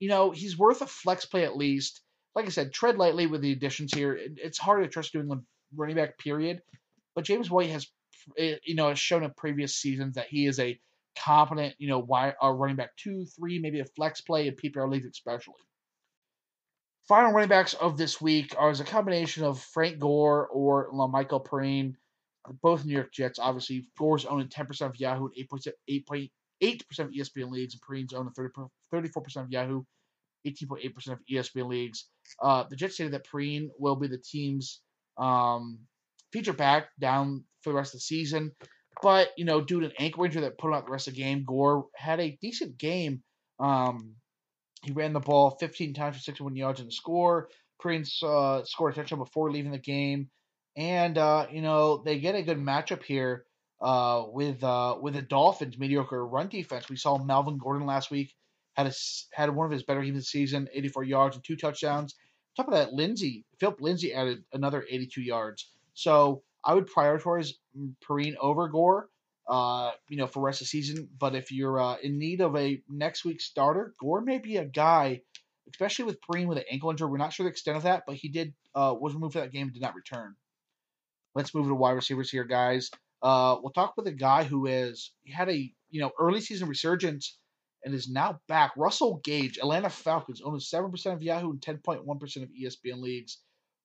you 0.00 0.08
know 0.08 0.32
he's 0.32 0.58
worth 0.58 0.82
a 0.82 0.86
flex 0.86 1.24
play 1.24 1.44
at 1.44 1.56
least. 1.56 2.02
Like 2.34 2.46
I 2.46 2.50
said, 2.50 2.72
tread 2.72 2.96
lightly 2.96 3.26
with 3.26 3.40
the 3.40 3.52
additions 3.52 3.92
here. 3.92 4.18
It's 4.18 4.58
hard 4.58 4.82
to 4.82 4.88
trust 4.88 5.12
doing 5.12 5.28
the 5.28 5.42
running 5.74 5.96
back 5.96 6.18
period, 6.18 6.62
but 7.14 7.24
James 7.24 7.50
White 7.50 7.70
has 7.70 7.86
you 8.36 8.74
know, 8.74 8.88
has 8.88 8.98
shown 8.98 9.24
in 9.24 9.32
previous 9.36 9.74
seasons 9.74 10.14
that 10.14 10.28
he 10.28 10.46
is 10.46 10.58
a 10.58 10.78
competent, 11.16 11.74
you 11.78 11.88
know, 11.88 11.98
wide, 11.98 12.34
uh, 12.42 12.50
running 12.50 12.76
back 12.76 12.96
two, 12.96 13.26
three, 13.36 13.58
maybe 13.58 13.80
a 13.80 13.84
flex 13.84 14.20
play 14.20 14.48
in 14.48 14.54
PPR 14.54 14.90
leagues 14.90 15.06
especially. 15.06 15.54
Final 17.08 17.32
running 17.32 17.48
backs 17.48 17.74
of 17.74 17.96
this 17.96 18.20
week 18.20 18.54
are 18.56 18.70
as 18.70 18.80
a 18.80 18.84
combination 18.84 19.44
of 19.44 19.60
Frank 19.60 19.98
Gore 19.98 20.46
or 20.48 20.92
La'Mical 20.92 21.44
Perine, 21.44 21.94
both 22.62 22.84
New 22.84 22.94
York 22.94 23.12
Jets. 23.12 23.38
Obviously, 23.38 23.86
Gore's 23.98 24.24
owning 24.24 24.48
10% 24.48 24.80
of 24.82 24.98
Yahoo 24.98 25.28
and 25.36 25.68
8.8% 25.90 26.30
of 27.00 27.10
ESPN 27.10 27.50
leagues, 27.50 27.74
and 27.74 27.82
Perine's 27.82 28.12
owning 28.12 28.32
34% 28.32 29.36
of 29.36 29.50
Yahoo, 29.50 29.82
18.8% 30.46 31.12
of 31.12 31.18
ESPN 31.30 31.68
leagues. 31.68 32.06
Uh, 32.40 32.64
the 32.70 32.76
Jets 32.76 32.94
stated 32.94 33.12
that 33.14 33.26
Perine 33.26 33.68
will 33.78 33.96
be 33.96 34.06
the 34.06 34.18
team's 34.18 34.80
um, 35.18 35.80
feature 36.32 36.52
back 36.52 36.88
down 36.98 37.44
for 37.62 37.70
the 37.70 37.76
rest 37.76 37.94
of 37.94 37.98
the 37.98 38.04
season. 38.04 38.52
But, 39.02 39.30
you 39.36 39.44
know, 39.44 39.60
due 39.60 39.80
to 39.80 39.86
an 39.86 39.92
ankle 39.98 40.24
injury 40.24 40.42
that 40.42 40.58
put 40.58 40.68
him 40.68 40.74
out 40.74 40.86
the 40.86 40.92
rest 40.92 41.08
of 41.08 41.14
the 41.14 41.22
game, 41.22 41.44
Gore 41.46 41.86
had 41.96 42.20
a 42.20 42.38
decent 42.42 42.78
game. 42.78 43.22
Um, 43.58 44.16
he 44.82 44.92
ran 44.92 45.12
the 45.12 45.20
ball 45.20 45.56
15 45.60 45.94
times 45.94 46.16
for 46.16 46.22
61 46.22 46.56
yards 46.56 46.84
the 46.84 46.92
score. 46.92 47.48
Perine 47.82 48.06
uh, 48.22 48.64
scored 48.64 48.92
a 48.92 48.96
touchdown 48.96 49.18
before 49.18 49.50
leaving 49.50 49.72
the 49.72 49.78
game. 49.78 50.28
And, 50.76 51.16
uh, 51.16 51.46
you 51.50 51.62
know, 51.62 52.02
they 52.04 52.18
get 52.18 52.34
a 52.34 52.42
good 52.42 52.58
matchup 52.58 53.02
here 53.02 53.44
uh, 53.80 54.24
with 54.28 54.62
uh, 54.62 54.96
with 55.00 55.14
the 55.14 55.22
Dolphins' 55.22 55.78
mediocre 55.78 56.26
run 56.26 56.48
defense. 56.48 56.88
We 56.88 56.96
saw 56.96 57.18
Melvin 57.18 57.58
Gordon 57.58 57.86
last 57.86 58.10
week 58.10 58.34
had 58.76 58.86
a, 58.86 58.92
had 59.32 59.54
one 59.54 59.66
of 59.66 59.72
his 59.72 59.82
better 59.82 60.02
games 60.02 60.16
of 60.16 60.22
the 60.22 60.26
season, 60.26 60.68
84 60.72 61.04
yards 61.04 61.36
and 61.36 61.44
two 61.44 61.56
touchdowns. 61.56 62.14
On 62.58 62.64
top 62.64 62.72
of 62.72 62.78
that, 62.78 62.92
Lindsay, 62.92 63.44
Philip 63.58 63.80
Lindsay 63.80 64.12
added 64.12 64.44
another 64.52 64.84
82 64.88 65.22
yards. 65.22 65.70
So 65.94 66.42
I 66.64 66.74
would 66.74 66.88
prioritize 66.88 67.52
Perine 68.06 68.36
over 68.40 68.68
Gore, 68.68 69.08
uh, 69.48 69.92
you 70.08 70.16
know, 70.16 70.26
for 70.26 70.42
rest 70.42 70.60
of 70.60 70.66
the 70.66 70.68
season. 70.68 71.08
But 71.18 71.34
if 71.34 71.50
you're 71.52 71.80
uh, 71.80 71.96
in 72.02 72.18
need 72.18 72.40
of 72.40 72.56
a 72.56 72.82
next 72.88 73.24
week 73.24 73.40
starter, 73.40 73.94
Gore 74.00 74.20
may 74.20 74.38
be 74.38 74.56
a 74.56 74.64
guy, 74.64 75.22
especially 75.70 76.06
with 76.06 76.18
Perine 76.20 76.46
with 76.46 76.58
an 76.58 76.64
ankle 76.70 76.90
injury. 76.90 77.08
We're 77.08 77.18
not 77.18 77.32
sure 77.32 77.44
the 77.44 77.50
extent 77.50 77.76
of 77.76 77.84
that, 77.84 78.04
but 78.06 78.16
he 78.16 78.28
did 78.28 78.54
uh, 78.74 78.94
was 78.98 79.14
removed 79.14 79.34
for 79.34 79.40
that 79.40 79.52
game 79.52 79.66
and 79.66 79.72
did 79.74 79.82
not 79.82 79.94
return. 79.94 80.34
Let's 81.34 81.54
move 81.54 81.68
to 81.68 81.74
wide 81.74 81.92
receivers 81.92 82.30
here, 82.30 82.44
guys. 82.44 82.90
Uh, 83.22 83.56
we'll 83.60 83.72
talk 83.72 83.96
with 83.96 84.06
a 84.06 84.12
guy 84.12 84.44
who 84.44 84.66
is 84.66 85.12
he 85.22 85.32
had 85.32 85.48
a 85.48 85.72
you 85.90 86.00
know 86.00 86.10
early 86.18 86.40
season 86.40 86.68
resurgence 86.68 87.38
and 87.84 87.94
is 87.94 88.08
now 88.08 88.40
back. 88.48 88.72
Russell 88.76 89.20
Gage, 89.24 89.58
Atlanta 89.58 89.90
Falcons, 89.90 90.40
owns 90.44 90.68
seven 90.68 90.90
percent 90.90 91.14
of 91.14 91.22
Yahoo 91.22 91.50
and 91.50 91.62
ten 91.62 91.78
point 91.78 92.04
one 92.04 92.18
percent 92.18 92.44
of 92.44 92.50
ESPN 92.50 93.00
leagues. 93.00 93.38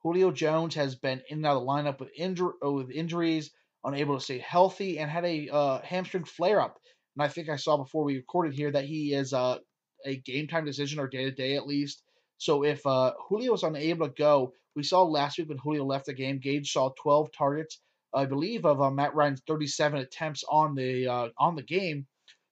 Julio 0.05 0.29
Jones 0.29 0.75
has 0.75 0.93
been 0.93 1.23
in 1.29 1.37
and 1.37 1.45
out 1.47 1.57
of 1.57 1.63
the 1.63 1.67
lineup 1.67 1.99
with, 1.99 2.15
injur- 2.15 2.53
uh, 2.63 2.71
with 2.71 2.91
injuries, 2.91 3.49
unable 3.83 4.15
to 4.15 4.23
stay 4.23 4.37
healthy, 4.37 4.99
and 4.99 5.09
had 5.09 5.25
a 5.25 5.49
uh, 5.49 5.81
hamstring 5.81 6.25
flare 6.25 6.61
up. 6.61 6.77
And 7.17 7.25
I 7.25 7.27
think 7.27 7.49
I 7.49 7.55
saw 7.55 7.75
before 7.75 8.03
we 8.03 8.17
recorded 8.17 8.53
here 8.53 8.71
that 8.71 8.85
he 8.85 9.15
is 9.15 9.33
uh, 9.33 9.57
a 10.05 10.17
game 10.17 10.47
time 10.47 10.63
decision 10.63 10.99
or 10.99 11.07
day 11.07 11.23
to 11.23 11.31
day 11.31 11.55
at 11.55 11.65
least. 11.65 12.03
So 12.37 12.63
if 12.63 12.85
uh, 12.85 13.13
Julio 13.27 13.53
is 13.55 13.63
unable 13.63 14.07
to 14.07 14.13
go, 14.13 14.53
we 14.75 14.83
saw 14.83 15.01
last 15.01 15.39
week 15.39 15.49
when 15.49 15.57
Julio 15.57 15.85
left 15.85 16.05
the 16.05 16.13
game, 16.13 16.37
Gage 16.37 16.71
saw 16.71 16.91
12 17.01 17.29
targets, 17.35 17.81
I 18.13 18.25
believe, 18.25 18.65
of 18.65 18.81
uh, 18.81 18.91
Matt 18.91 19.15
Ryan's 19.15 19.41
37 19.47 20.01
attempts 20.01 20.43
on 20.47 20.75
the 20.75 21.07
uh, 21.07 21.29
on 21.39 21.55
the 21.55 21.63
game 21.63 22.05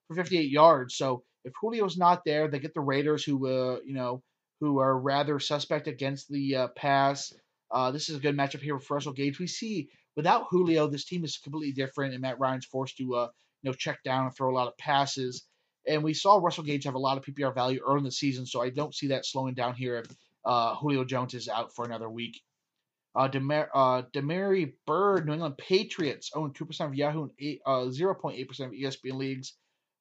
for 0.07 0.15
for 0.15 0.23
58 0.23 0.49
yards. 0.49 0.95
So 0.95 1.23
if 1.45 1.53
Julio's 1.61 1.97
not 1.97 2.23
there, 2.25 2.47
they 2.47 2.57
get 2.57 2.73
the 2.73 2.81
Raiders, 2.81 3.23
who 3.23 3.47
uh, 3.47 3.79
you 3.85 3.93
know 3.93 4.23
who 4.59 4.79
are 4.79 4.97
rather 4.97 5.39
suspect 5.39 5.87
against 5.87 6.29
the 6.29 6.55
uh, 6.55 6.67
pass. 6.69 7.31
Uh, 7.73 7.91
this 7.91 8.07
is 8.07 8.15
a 8.15 8.19
good 8.19 8.37
matchup 8.37 8.61
here 8.61 8.79
for 8.79 8.93
Russell 8.93 9.13
Gage. 9.13 9.39
We 9.39 9.47
see 9.47 9.89
without 10.15 10.45
Julio, 10.49 10.87
this 10.87 11.05
team 11.05 11.23
is 11.23 11.37
completely 11.37 11.71
different, 11.71 12.13
and 12.13 12.21
Matt 12.21 12.39
Ryan's 12.39 12.65
forced 12.65 12.97
to 12.97 13.15
uh, 13.15 13.27
you 13.63 13.69
know 13.69 13.73
check 13.73 14.03
down 14.03 14.25
and 14.25 14.35
throw 14.35 14.51
a 14.51 14.55
lot 14.55 14.67
of 14.67 14.77
passes. 14.77 15.45
And 15.87 16.03
we 16.03 16.13
saw 16.13 16.37
Russell 16.37 16.63
Gage 16.63 16.85
have 16.85 16.93
a 16.93 16.99
lot 16.99 17.17
of 17.17 17.25
PPR 17.25 17.53
value 17.53 17.81
early 17.85 17.97
in 17.97 18.03
the 18.05 18.11
season, 18.11 18.45
so 18.45 18.61
I 18.61 18.69
don't 18.69 18.95
see 18.95 19.07
that 19.07 19.25
slowing 19.25 19.53
down 19.53 19.73
here 19.73 19.97
if 19.97 20.15
uh, 20.45 20.75
Julio 20.75 21.03
Jones 21.03 21.33
is 21.33 21.49
out 21.49 21.73
for 21.75 21.83
another 21.83 22.09
week. 22.09 22.41
Uh, 23.15 23.27
Demar- 23.27 23.69
uh, 23.73 24.03
Damiere 24.13 24.73
Byrd, 24.87 25.25
New 25.25 25.33
England 25.33 25.57
Patriots, 25.57 26.31
own 26.33 26.51
2% 26.53 26.85
of 26.85 26.95
Yahoo 26.95 27.23
and 27.23 27.31
8, 27.37 27.61
uh, 27.65 27.71
0.8% 27.85 28.59
of 28.65 28.71
ESPN 28.71 29.13
leagues. 29.13 29.53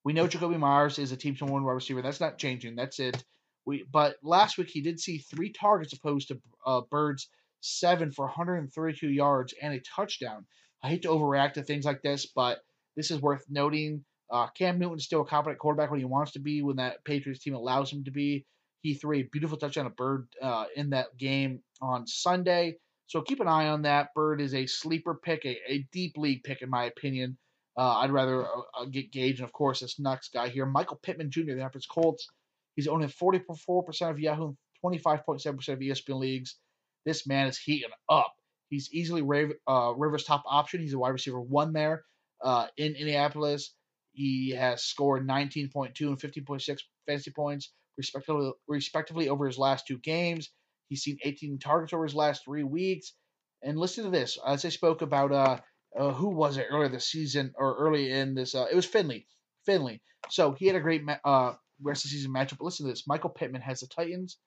We 0.05 0.13
know 0.13 0.27
Jakobi 0.27 0.59
Meyers 0.59 0.99
is 0.99 1.13
a 1.13 1.17
team 1.17 1.35
to 1.37 1.45
one 1.45 1.65
wide 1.65 1.73
receiver. 1.73 2.03
That's 2.03 2.21
not 2.21 2.39
changing. 2.39 2.75
That's 2.75 2.99
it. 2.99 3.23
We 3.65 3.85
but 3.91 4.17
last 4.23 4.59
week 4.59 4.69
he 4.69 4.81
did 4.81 4.99
see 4.99 5.19
three 5.19 5.53
targets 5.53 5.93
opposed 5.93 6.29
to 6.29 6.41
uh, 6.67 6.81
Byrd's 6.91 7.29
seven 7.63 8.13
for 8.13 8.27
132 8.27 9.09
yards 9.09 9.55
and 9.61 9.75
a 9.75 9.81
touchdown. 9.81 10.45
I 10.83 10.89
hate 10.89 11.03
to 11.03 11.09
overreact 11.09 11.55
to 11.55 11.63
things 11.63 11.85
like 11.85 12.03
this, 12.03 12.27
but 12.27 12.59
this 12.97 13.11
is 13.11 13.21
worth 13.21 13.45
noting. 13.49 14.05
Uh, 14.31 14.49
Cam 14.49 14.79
Newton 14.79 14.99
is 14.99 15.05
still 15.05 15.23
a 15.23 15.27
competent 15.27 15.59
quarterback 15.59 15.91
when 15.91 16.01
he 16.01 16.07
wants 16.07 16.33
to 16.33 16.41
be, 16.41 16.63
when 16.63 16.77
that 16.77 17.05
Patriots 17.05 17.43
team 17.43 17.55
allows 17.55 17.93
him 17.93 18.05
to 18.05 18.11
be. 18.11 18.45
He 18.81 18.95
threw 18.95 19.19
a 19.19 19.29
beautiful 19.31 19.57
touchdown 19.57 19.85
to 19.85 19.91
Byrd 19.91 20.27
uh, 20.43 20.65
in 20.75 20.91
that 20.91 21.17
game 21.17 21.61
on 21.81 22.07
Sunday. 22.07 22.77
So 23.07 23.21
keep 23.21 23.41
an 23.41 23.49
eye 23.49 23.69
on 23.69 23.83
that. 23.83 24.09
Byrd 24.15 24.41
is 24.41 24.55
a 24.55 24.67
sleeper 24.67 25.15
pick, 25.15 25.45
a, 25.45 25.59
a 25.69 25.87
deep 25.93 26.17
league 26.17 26.43
pick, 26.43 26.63
in 26.63 26.71
my 26.71 26.85
opinion. 26.85 27.37
Uh, 27.77 27.99
I'd 27.99 28.11
rather 28.11 28.45
uh, 28.45 28.61
uh, 28.81 28.85
get 28.87 29.13
Gage, 29.13 29.39
and 29.39 29.47
of 29.47 29.53
course, 29.53 29.81
this 29.81 29.99
next 29.99 30.33
guy 30.33 30.49
here, 30.49 30.67
Michael 30.67 30.99
Pittman 31.03 31.31
Jr., 31.31 31.41
the 31.41 31.51
Indianapolis 31.53 31.87
Colts. 31.87 32.29
He's 32.75 32.89
owning 32.89 33.09
44% 33.09 34.11
of 34.11 34.19
Yahoo, 34.19 34.55
25.7% 34.85 35.47
of 35.47 35.79
ESPN 35.79 36.19
leagues. 36.19 36.57
This 37.05 37.27
man 37.27 37.47
is 37.49 37.59
heating 37.59 37.91
up. 38.09 38.33
He's 38.69 38.91
easily 38.93 39.23
uh, 39.69 39.93
Rivers' 39.97 40.25
top 40.25 40.45
option. 40.47 40.81
He's 40.81 40.95
a 40.95 40.99
wide 40.99 41.11
receiver 41.11 41.41
one 41.41 41.73
there 41.73 42.05
uh, 42.43 42.69
in 42.77 42.95
Indianapolis. 42.95 43.75
He 44.13 44.51
has 44.51 44.83
scored 44.83 45.27
19.2 45.27 46.01
and 46.01 46.19
15.6 46.19 46.79
fantasy 47.07 47.31
points, 47.31 47.73
respectively, 47.97 48.53
respectively 48.69 49.29
over 49.29 49.47
his 49.47 49.59
last 49.59 49.87
two 49.87 49.99
games. 49.99 50.51
He's 50.89 51.03
seen 51.03 51.19
18 51.23 51.59
targets 51.59 51.93
over 51.93 52.05
his 52.05 52.15
last 52.15 52.45
three 52.45 52.65
weeks. 52.65 53.15
And 53.63 53.79
listen 53.79 54.05
to 54.05 54.11
this. 54.11 54.39
As 54.47 54.65
I 54.65 54.71
spoke 54.71 55.03
about 55.03 55.33
uh, 55.33 55.59
uh, 55.99 56.13
who 56.13 56.29
was 56.29 56.57
it 56.57 56.67
earlier 56.71 56.89
this 56.89 57.09
season 57.09 57.53
or 57.57 57.77
early 57.77 58.11
in 58.11 58.35
this? 58.35 58.55
Uh, 58.55 58.67
it 58.71 58.75
was 58.75 58.87
Finley. 58.87 59.27
Finley. 59.65 60.03
So 60.31 60.53
he 60.53 60.67
had 60.67 60.77
a 60.77 60.81
great 60.81 61.03
uh, 61.25 61.53
rest 61.83 62.05
of 62.05 62.11
the 62.11 62.17
season 62.17 62.33
matchup. 62.33 62.59
But 62.59 62.65
listen 62.65 62.87
to 62.87 62.93
this: 62.93 63.07
Michael 63.07 63.31
Pittman 63.31 63.63
has 63.63 63.81
the 63.81 63.87
Titans, 63.87 64.39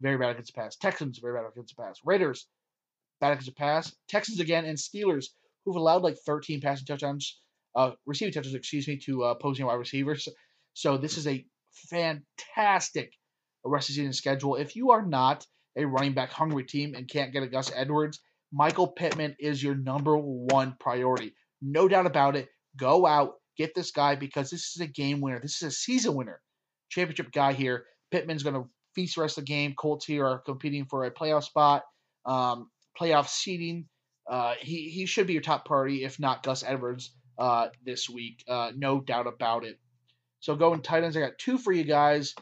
very 0.00 0.18
bad 0.18 0.30
against 0.30 0.54
the 0.54 0.60
pass. 0.60 0.76
Texans, 0.76 1.18
very 1.18 1.38
bad 1.38 1.48
against 1.50 1.76
the 1.76 1.82
pass. 1.82 1.98
Raiders, 2.04 2.46
bad 3.20 3.32
against 3.32 3.46
the 3.46 3.54
pass. 3.54 3.94
Texans 4.08 4.40
again, 4.40 4.64
and 4.64 4.78
Steelers, 4.78 5.26
who've 5.64 5.76
allowed 5.76 6.02
like 6.02 6.16
13 6.26 6.60
passing 6.60 6.86
touchdowns, 6.86 7.40
uh, 7.74 7.92
receiving 8.06 8.32
touchdowns, 8.32 8.54
excuse 8.54 8.86
me, 8.86 8.98
to 8.98 9.24
uh, 9.24 9.28
opposing 9.28 9.66
wide 9.66 9.74
receivers. 9.74 10.28
So 10.74 10.96
this 10.96 11.18
is 11.18 11.26
a 11.26 11.44
fantastic 11.90 13.12
rest 13.64 13.88
of 13.88 13.94
season 13.94 14.12
schedule. 14.12 14.56
If 14.56 14.76
you 14.76 14.90
are 14.90 15.04
not 15.04 15.46
a 15.76 15.84
running 15.84 16.14
back 16.14 16.30
hungry 16.30 16.64
team 16.64 16.94
and 16.94 17.08
can't 17.08 17.32
get 17.32 17.42
a 17.42 17.48
Gus 17.48 17.72
Edwards, 17.74 18.20
Michael 18.52 18.88
Pittman 18.88 19.34
is 19.38 19.62
your 19.62 19.74
number 19.74 20.16
one 20.16 20.76
priority. 20.78 21.34
No 21.60 21.88
doubt 21.88 22.06
about 22.06 22.36
it. 22.36 22.48
Go 22.76 23.06
out, 23.06 23.34
get 23.56 23.74
this 23.74 23.90
guy 23.90 24.14
because 24.14 24.50
this 24.50 24.74
is 24.74 24.80
a 24.80 24.86
game 24.86 25.20
winner. 25.20 25.40
This 25.40 25.56
is 25.56 25.62
a 25.62 25.70
season 25.70 26.14
winner. 26.14 26.40
Championship 26.90 27.32
guy 27.32 27.52
here. 27.52 27.84
Pittman's 28.12 28.42
going 28.44 28.54
to 28.54 28.68
feast 28.94 29.16
the 29.16 29.22
rest 29.22 29.38
of 29.38 29.44
the 29.44 29.52
game. 29.52 29.74
Colts 29.74 30.06
here 30.06 30.26
are 30.26 30.38
competing 30.38 30.84
for 30.86 31.04
a 31.04 31.10
playoff 31.10 31.44
spot, 31.44 31.84
um, 32.26 32.70
playoff 32.98 33.28
seeding. 33.28 33.86
Uh, 34.28 34.54
he, 34.60 34.88
he 34.88 35.06
should 35.06 35.26
be 35.26 35.34
your 35.34 35.42
top 35.42 35.64
priority, 35.64 36.04
if 36.04 36.18
not 36.18 36.42
Gus 36.42 36.64
Edwards, 36.64 37.12
uh, 37.38 37.68
this 37.84 38.08
week. 38.08 38.42
Uh, 38.48 38.72
no 38.76 39.00
doubt 39.00 39.26
about 39.26 39.64
it. 39.64 39.78
So 40.40 40.54
going 40.54 40.82
tight 40.82 41.04
ends, 41.04 41.16
I 41.16 41.20
got 41.20 41.38
two 41.38 41.58
for 41.58 41.72
you 41.72 41.84
guys. 41.84 42.34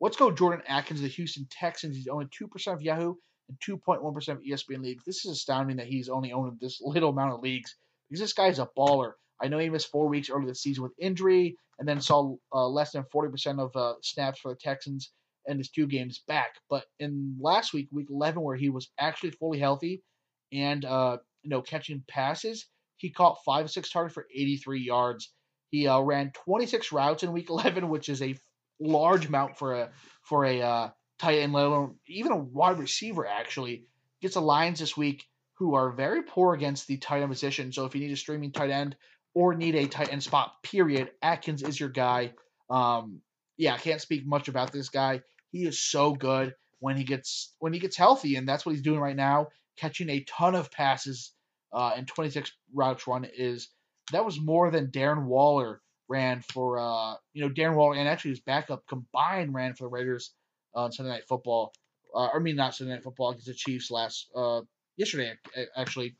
Let's 0.00 0.16
go 0.16 0.30
Jordan 0.30 0.64
Akins, 0.68 1.00
the 1.00 1.08
Houston 1.08 1.46
Texans. 1.50 1.96
He's 1.96 2.08
only 2.08 2.26
2% 2.26 2.72
of 2.72 2.82
Yahoo 2.82 3.14
and 3.48 3.58
2.1% 3.60 4.28
of 4.28 4.38
ESPN 4.38 4.82
leagues. 4.82 5.04
This 5.04 5.24
is 5.24 5.32
astounding 5.32 5.76
that 5.78 5.86
he's 5.86 6.08
only 6.08 6.32
owned 6.32 6.58
this 6.60 6.80
little 6.80 7.10
amount 7.10 7.34
of 7.34 7.40
leagues 7.40 7.74
because 8.08 8.20
this 8.20 8.32
guy's 8.32 8.58
a 8.58 8.68
baller. 8.76 9.12
I 9.40 9.48
know 9.48 9.58
he 9.58 9.70
missed 9.70 9.90
four 9.90 10.08
weeks 10.08 10.30
early 10.30 10.46
this 10.46 10.62
season 10.62 10.82
with 10.82 10.92
injury 10.98 11.56
and 11.78 11.88
then 11.88 12.00
saw 12.00 12.36
uh, 12.52 12.66
less 12.66 12.92
than 12.92 13.04
40% 13.14 13.60
of 13.60 13.74
uh, 13.76 13.94
snaps 14.02 14.40
for 14.40 14.52
the 14.52 14.58
Texans 14.58 15.12
in 15.46 15.58
his 15.58 15.70
two 15.70 15.86
games 15.86 16.22
back. 16.26 16.54
But 16.68 16.84
in 16.98 17.36
last 17.40 17.72
week, 17.72 17.88
week 17.92 18.08
11, 18.10 18.42
where 18.42 18.56
he 18.56 18.70
was 18.70 18.90
actually 18.98 19.30
fully 19.30 19.58
healthy 19.58 20.02
and 20.52 20.84
uh, 20.84 21.18
you 21.42 21.50
know 21.50 21.62
catching 21.62 22.02
passes, 22.08 22.66
he 22.96 23.10
caught 23.10 23.44
five 23.44 23.70
six 23.70 23.90
targets 23.90 24.14
for 24.14 24.26
83 24.34 24.80
yards. 24.80 25.32
He 25.70 25.86
uh, 25.86 26.00
ran 26.00 26.32
26 26.44 26.92
routes 26.92 27.22
in 27.22 27.32
week 27.32 27.50
11, 27.50 27.88
which 27.88 28.08
is 28.08 28.22
a 28.22 28.36
large 28.80 29.26
amount 29.26 29.58
for 29.58 29.74
a 29.74 29.90
for 30.22 30.44
a 30.44 30.62
uh, 30.62 30.90
tight 31.18 31.38
end, 31.38 31.52
let 31.52 31.66
alone 31.66 31.96
even 32.06 32.32
a 32.32 32.36
wide 32.36 32.78
receiver. 32.78 33.26
Actually, 33.26 33.84
gets 34.20 34.36
a 34.36 34.40
Lions 34.40 34.80
this 34.80 34.96
week 34.96 35.24
who 35.54 35.74
are 35.74 35.90
very 35.90 36.22
poor 36.22 36.54
against 36.54 36.86
the 36.86 36.96
tight 36.98 37.22
end 37.22 37.30
position. 37.30 37.72
So 37.72 37.84
if 37.84 37.94
you 37.94 38.00
need 38.00 38.12
a 38.12 38.16
streaming 38.16 38.52
tight 38.52 38.70
end 38.70 38.96
or 39.34 39.54
need 39.54 39.74
a 39.74 39.86
tight 39.86 40.12
end 40.12 40.22
spot, 40.22 40.52
period, 40.62 41.10
Atkins 41.22 41.62
is 41.62 41.78
your 41.78 41.88
guy. 41.88 42.32
Um, 42.70 43.20
yeah, 43.58 43.74
I 43.74 43.78
can't 43.78 44.00
speak 44.00 44.24
much 44.24 44.48
about 44.48 44.72
this 44.72 44.88
guy. 44.88 45.20
He 45.50 45.66
is 45.66 45.80
so 45.80 46.14
good 46.14 46.54
when 46.78 46.96
he 46.96 47.04
gets 47.04 47.54
when 47.58 47.72
he 47.72 47.80
gets 47.80 47.96
healthy, 47.96 48.36
and 48.36 48.48
that's 48.48 48.64
what 48.64 48.72
he's 48.72 48.82
doing 48.82 49.00
right 49.00 49.16
now, 49.16 49.48
catching 49.76 50.08
a 50.08 50.24
ton 50.24 50.54
of 50.54 50.70
passes. 50.70 51.32
Uh, 51.70 51.92
and 51.94 52.08
26 52.08 52.50
routes 52.72 53.06
run 53.06 53.26
is 53.36 53.68
that 54.10 54.24
was 54.24 54.40
more 54.40 54.70
than 54.70 54.86
Darren 54.86 55.26
Waller 55.26 55.82
ran 56.08 56.40
for 56.40 56.78
uh, 56.78 57.14
you 57.34 57.42
know 57.42 57.50
Darren 57.50 57.74
Waller 57.74 57.96
and 57.96 58.08
actually 58.08 58.30
his 58.30 58.40
backup 58.40 58.86
combined 58.86 59.52
ran 59.52 59.74
for 59.74 59.84
the 59.84 59.88
Raiders 59.88 60.32
on 60.74 60.92
Sunday 60.92 61.12
Night 61.12 61.28
Football. 61.28 61.74
Uh, 62.14 62.28
I 62.34 62.38
mean 62.38 62.56
not 62.56 62.74
Sunday 62.74 62.94
Night 62.94 63.02
Football 63.02 63.30
against 63.30 63.48
the 63.48 63.54
Chiefs 63.54 63.90
last 63.90 64.28
uh, 64.34 64.62
yesterday 64.96 65.34
actually. 65.76 66.16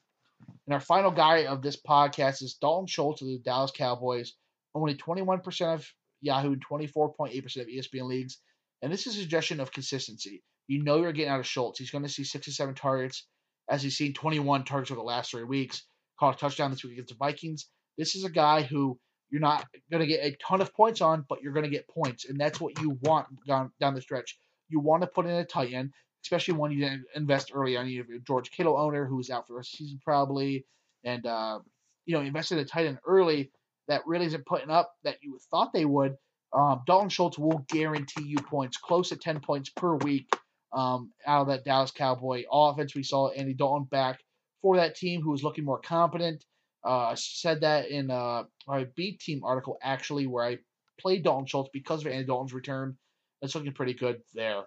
And 0.66 0.74
our 0.74 0.80
final 0.80 1.10
guy 1.10 1.46
of 1.46 1.62
this 1.62 1.76
podcast 1.76 2.42
is 2.42 2.58
Dalton 2.60 2.86
Schultz 2.86 3.22
of 3.22 3.28
the 3.28 3.38
Dallas 3.38 3.72
Cowboys. 3.74 4.34
Only 4.74 4.94
21% 4.94 5.74
of 5.74 5.92
Yahoo, 6.20 6.52
in 6.52 6.60
24.8% 6.60 7.60
of 7.60 7.66
ESPN 7.66 8.08
leagues. 8.08 8.38
And 8.82 8.92
this 8.92 9.06
is 9.06 9.16
a 9.16 9.20
suggestion 9.20 9.60
of 9.60 9.72
consistency. 9.72 10.42
You 10.66 10.82
know 10.82 11.00
you're 11.00 11.12
getting 11.12 11.30
out 11.30 11.40
of 11.40 11.46
Schultz. 11.46 11.78
He's 11.78 11.90
going 11.90 12.04
to 12.04 12.10
see 12.10 12.24
six 12.24 12.46
or 12.46 12.52
seven 12.52 12.74
targets, 12.74 13.26
as 13.68 13.82
he's 13.82 13.96
seen 13.96 14.12
21 14.12 14.64
targets 14.64 14.90
over 14.90 14.98
the 14.98 15.04
last 15.04 15.30
three 15.30 15.44
weeks. 15.44 15.84
Caught 16.20 16.36
a 16.36 16.38
touchdown 16.38 16.70
this 16.70 16.84
week 16.84 16.94
against 16.94 17.10
the 17.10 17.16
Vikings. 17.18 17.66
This 17.96 18.14
is 18.14 18.24
a 18.24 18.30
guy 18.30 18.62
who 18.62 18.98
you're 19.30 19.40
not 19.40 19.66
going 19.90 20.00
to 20.00 20.06
get 20.06 20.24
a 20.24 20.36
ton 20.46 20.60
of 20.60 20.74
points 20.74 21.00
on, 21.00 21.24
but 21.28 21.42
you're 21.42 21.52
going 21.52 21.64
to 21.64 21.70
get 21.70 21.88
points, 21.88 22.26
and 22.28 22.38
that's 22.40 22.60
what 22.60 22.80
you 22.80 22.98
want 23.02 23.26
down, 23.46 23.70
down 23.80 23.94
the 23.94 24.00
stretch. 24.00 24.38
You 24.68 24.80
want 24.80 25.02
to 25.02 25.06
put 25.06 25.26
in 25.26 25.32
a 25.32 25.44
tight 25.44 25.72
end, 25.72 25.92
especially 26.24 26.54
one 26.54 26.72
you 26.72 26.80
didn't 26.80 27.04
invest 27.14 27.50
early 27.54 27.76
on. 27.76 27.88
You 27.88 27.98
have 27.98 28.10
a 28.10 28.20
George 28.20 28.50
Kittle 28.50 28.78
owner 28.78 29.06
who's 29.06 29.30
out 29.30 29.46
for 29.46 29.58
a 29.60 29.64
season 29.64 30.00
probably, 30.02 30.66
and 31.04 31.26
uh, 31.26 31.60
you 32.06 32.14
know 32.14 32.22
invested 32.22 32.58
in 32.58 32.64
a 32.64 32.66
tight 32.66 32.86
end 32.86 32.98
early 33.06 33.50
that 33.88 34.06
really 34.06 34.26
isn't 34.26 34.46
putting 34.46 34.70
up 34.70 34.92
that 35.04 35.16
you 35.22 35.38
thought 35.50 35.72
they 35.72 35.84
would. 35.84 36.16
Um, 36.52 36.82
Dalton 36.86 37.08
Schultz 37.08 37.38
will 37.38 37.64
guarantee 37.68 38.24
you 38.24 38.38
points, 38.38 38.76
close 38.76 39.10
to 39.10 39.16
10 39.16 39.40
points 39.40 39.68
per 39.70 39.96
week 39.96 40.28
um, 40.72 41.10
out 41.26 41.42
of 41.42 41.48
that 41.48 41.64
Dallas 41.64 41.90
Cowboy 41.90 42.44
offense. 42.50 42.94
We 42.94 43.02
saw 43.02 43.30
Andy 43.30 43.54
Dalton 43.54 43.86
back 43.90 44.20
for 44.62 44.76
that 44.76 44.96
team 44.96 45.20
who 45.20 45.30
was 45.30 45.42
looking 45.42 45.64
more 45.64 45.80
competent. 45.80 46.44
Uh, 46.84 47.14
said 47.16 47.62
that 47.62 47.88
in 47.88 48.10
uh, 48.10 48.44
my 48.66 48.86
B 48.94 49.18
team 49.20 49.42
article 49.44 49.78
actually, 49.82 50.26
where 50.26 50.44
I 50.44 50.58
played 51.00 51.24
Dalton 51.24 51.46
Schultz 51.46 51.70
because 51.72 52.00
of 52.00 52.12
Andy 52.12 52.24
Dalton's 52.24 52.54
return. 52.54 52.96
It's 53.42 53.54
looking 53.54 53.72
pretty 53.72 53.94
good 53.94 54.20
there. 54.34 54.62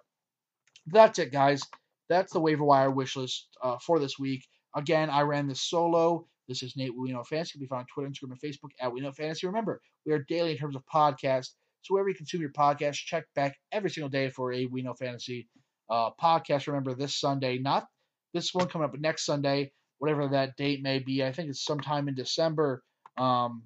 That's 0.86 1.18
it, 1.18 1.32
guys. 1.32 1.62
That's 2.08 2.32
the 2.32 2.40
waiver 2.40 2.64
wire 2.64 2.90
wish 2.90 3.16
list 3.16 3.48
uh, 3.62 3.78
for 3.78 3.98
this 3.98 4.18
week. 4.18 4.46
Again, 4.76 5.10
I 5.10 5.22
ran 5.22 5.46
this 5.46 5.60
solo. 5.60 6.26
This 6.52 6.62
is 6.62 6.76
Nate 6.76 6.94
We 6.94 7.12
Know 7.12 7.24
Fantasy. 7.24 7.58
We 7.58 7.66
found 7.66 7.80
on 7.80 7.86
Twitter, 7.86 8.10
Instagram, 8.10 8.32
and 8.32 8.40
Facebook 8.42 8.72
at 8.78 8.92
We 8.92 9.00
Know 9.00 9.10
Fantasy. 9.10 9.46
Remember, 9.46 9.80
we 10.04 10.12
are 10.12 10.18
daily 10.28 10.52
in 10.52 10.58
terms 10.58 10.76
of 10.76 10.82
podcast. 10.84 11.54
So 11.80 11.94
wherever 11.94 12.10
you 12.10 12.14
consume 12.14 12.42
your 12.42 12.52
podcast, 12.52 12.96
check 12.96 13.24
back 13.34 13.56
every 13.72 13.88
single 13.88 14.10
day 14.10 14.28
for 14.28 14.52
a 14.52 14.66
We 14.66 14.82
Know 14.82 14.92
Fantasy 14.92 15.48
uh, 15.88 16.10
podcast. 16.22 16.66
Remember, 16.66 16.94
this 16.94 17.18
Sunday, 17.18 17.56
not 17.56 17.86
this 18.34 18.52
one 18.52 18.68
coming 18.68 18.84
up, 18.84 18.90
but 18.90 19.00
next 19.00 19.24
Sunday, 19.24 19.72
whatever 19.96 20.28
that 20.28 20.54
date 20.58 20.82
may 20.82 20.98
be. 20.98 21.24
I 21.24 21.32
think 21.32 21.48
it's 21.48 21.64
sometime 21.64 22.06
in 22.06 22.14
December. 22.14 22.82
Um, 23.16 23.62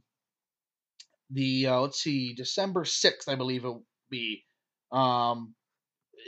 the 1.30 1.66
uh, 1.66 1.80
let's 1.80 2.00
see, 2.00 2.34
December 2.34 2.84
sixth, 2.84 3.28
I 3.28 3.34
believe 3.34 3.64
it 3.64 3.68
will 3.68 3.84
be. 4.10 4.44
Um, 4.92 5.56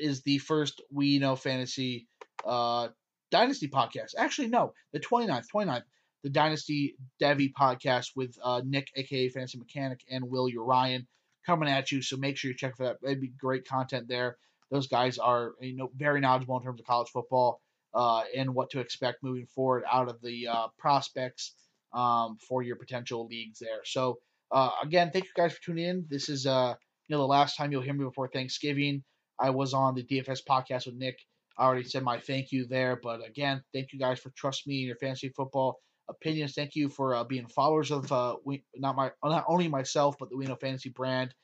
is 0.01 0.23
the 0.23 0.39
first 0.39 0.83
We 0.93 1.21
Know 1.21 1.37
Fantasy 1.37 2.09
uh, 2.45 2.89
Dynasty 3.31 3.69
podcast. 3.69 4.15
Actually, 4.19 4.49
no, 4.49 4.73
the 4.93 4.99
29th, 4.99 5.45
29th, 5.55 5.83
the 6.29 6.33
Dynasty 6.33 6.95
Devy 7.23 7.55
podcast 7.59 8.09
with 8.15 8.37
uh, 8.45 8.61
Nick, 8.63 8.89
aka 8.97 9.31
Fantasy 9.31 9.59
Mechanic, 9.59 10.01
and 10.11 10.29
Will 10.29 10.47
Urian 10.47 11.07
coming 11.47 11.71
at 11.71 11.91
you. 11.91 12.03
So 12.03 12.19
make 12.19 12.37
sure 12.37 12.51
you 12.51 12.57
check 12.57 12.77
for 12.77 12.85
that. 12.85 12.99
It'd 13.03 13.23
be 13.23 13.29
great 13.29 13.67
content 13.67 14.09
there. 14.09 14.37
Those 14.71 14.89
guys 14.89 15.17
are 15.17 15.53
you 15.61 15.75
know 15.75 15.91
very 15.97 16.21
knowledgeable 16.21 16.59
in 16.59 16.63
terms 16.65 16.81
of 16.81 16.87
college 16.87 17.09
football 17.09 17.63
uh, 17.95 18.25
and 18.37 18.55
what 18.55 18.69
to 18.71 18.81
expect 18.81 19.23
moving 19.23 19.47
forward 19.47 19.85
out 19.91 20.11
of 20.11 20.21
the 20.21 20.49
uh, 20.49 20.67
prospects 20.79 21.55
um, 21.95 22.37
for 22.47 22.63
your 22.63 22.77
potential 22.77 23.27
leagues 23.27 23.59
there. 23.59 23.81
So 23.85 24.19
uh, 24.53 24.71
again, 24.83 25.11
thank 25.11 25.25
you 25.25 25.31
guys 25.35 25.55
for 25.55 25.63
tuning 25.63 25.87
in. 25.87 26.07
This 26.11 26.29
is 26.29 26.47
uh, 26.47 26.75
you 27.09 27.17
know 27.17 27.23
the 27.23 27.27
last 27.27 27.57
time 27.57 27.73
you'll 27.73 27.81
hear 27.81 27.95
me 27.95 28.05
before 28.05 28.29
Thanksgiving. 28.29 29.03
I 29.41 29.49
was 29.49 29.73
on 29.73 29.95
the 29.95 30.05
DFS 30.05 30.41
podcast 30.47 30.85
with 30.85 30.97
Nick. 30.97 31.19
I 31.57 31.65
already 31.65 31.85
said 31.89 32.03
my 32.03 32.21
thank 32.21 32.53
you 32.53 32.67
there, 32.67 33.01
but 33.03 33.27
again, 33.27 33.63
thank 33.73 33.95
you 33.95 33.99
guys 33.99 34.21
for 34.21 34.31
trusting 34.37 34.71
me 34.71 34.83
in 34.83 34.89
your 34.89 34.97
fantasy 34.97 35.31
football 35.31 35.81
opinions. 36.09 36.55
Thank 36.55 36.75
you 36.75 36.89
for 36.89 37.15
uh, 37.15 37.25
being 37.25 37.47
followers 37.47 37.91
of 37.91 38.11
uh, 38.13 38.37
we, 38.45 38.65
not 38.77 38.97
my 38.97 39.11
not 39.25 39.45
only 39.49 39.69
myself 39.69 40.17
but 40.19 40.31
the 40.31 40.37
We 40.37 40.47
Know 40.47 40.57
Fantasy 40.57 40.91
brand 40.91 41.35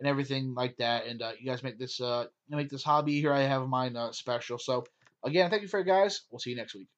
and 0.00 0.08
everything 0.08 0.54
like 0.54 0.76
that. 0.78 1.06
And 1.06 1.22
uh, 1.22 1.32
you 1.38 1.46
guys 1.46 1.62
make 1.62 1.78
this 1.78 2.00
uh 2.00 2.26
make 2.48 2.70
this 2.70 2.84
hobby 2.84 3.20
here 3.20 3.32
I 3.32 3.42
have 3.42 3.66
mine 3.68 3.96
uh, 3.96 4.12
special. 4.12 4.58
So 4.58 4.84
again, 5.24 5.50
thank 5.50 5.62
you 5.62 5.68
for 5.68 5.78
you 5.78 5.86
guys. 5.86 6.22
We'll 6.30 6.40
see 6.40 6.50
you 6.50 6.56
next 6.56 6.74
week. 6.74 6.88